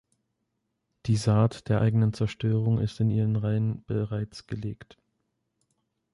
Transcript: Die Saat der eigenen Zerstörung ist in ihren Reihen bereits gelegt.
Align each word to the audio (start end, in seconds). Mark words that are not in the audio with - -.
Die 1.05 1.15
Saat 1.15 1.69
der 1.69 1.81
eigenen 1.81 2.11
Zerstörung 2.11 2.79
ist 2.79 2.99
in 2.99 3.11
ihren 3.11 3.35
Reihen 3.35 3.83
bereits 3.85 4.47
gelegt. 4.47 4.97